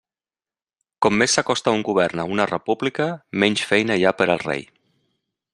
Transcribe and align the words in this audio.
Com 1.05 1.19
més 1.23 1.35
s'acosta 1.37 1.75
un 1.79 1.85
govern 1.91 2.23
a 2.23 2.27
una 2.37 2.49
república, 2.53 3.09
menys 3.45 3.67
feina 3.73 3.99
hi 4.03 4.07
ha 4.13 4.19
per 4.23 4.31
al 4.37 4.47
rei. 4.49 4.69